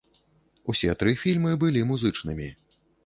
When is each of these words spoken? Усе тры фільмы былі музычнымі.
Усе 0.71 0.95
тры 1.03 1.13
фільмы 1.23 1.51
былі 1.65 1.85
музычнымі. 1.91 2.49